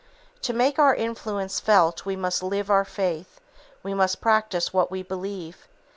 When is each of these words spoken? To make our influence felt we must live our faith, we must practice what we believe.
To 0.41 0.51
make 0.51 0.79
our 0.79 0.95
influence 0.95 1.59
felt 1.59 2.07
we 2.07 2.15
must 2.15 2.41
live 2.41 2.71
our 2.71 2.83
faith, 2.85 3.39
we 3.83 3.93
must 3.93 4.19
practice 4.19 4.73
what 4.73 4.89
we 4.89 5.03
believe. 5.03 5.67